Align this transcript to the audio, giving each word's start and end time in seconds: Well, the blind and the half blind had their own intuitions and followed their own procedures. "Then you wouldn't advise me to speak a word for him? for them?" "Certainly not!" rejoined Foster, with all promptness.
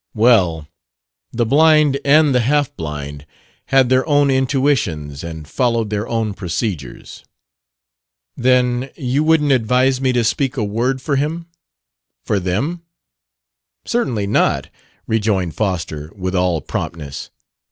Well, 0.15 0.67
the 1.31 1.45
blind 1.45 1.99
and 2.03 2.33
the 2.33 2.39
half 2.39 2.75
blind 2.75 3.23
had 3.65 3.89
their 3.89 4.03
own 4.07 4.31
intuitions 4.31 5.23
and 5.23 5.47
followed 5.47 5.91
their 5.91 6.07
own 6.07 6.33
procedures. 6.33 7.23
"Then 8.35 8.89
you 8.97 9.23
wouldn't 9.23 9.51
advise 9.51 10.01
me 10.01 10.11
to 10.13 10.23
speak 10.23 10.57
a 10.57 10.63
word 10.63 11.03
for 11.03 11.17
him? 11.17 11.45
for 12.25 12.39
them?" 12.39 12.81
"Certainly 13.85 14.25
not!" 14.25 14.69
rejoined 15.05 15.53
Foster, 15.53 16.11
with 16.15 16.33
all 16.35 16.61
promptness. 16.61 17.29